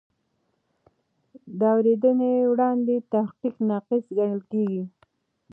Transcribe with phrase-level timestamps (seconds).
[1.57, 4.83] د اورېدنې وړاندې تحقیق ناقص ګڼل کېږي.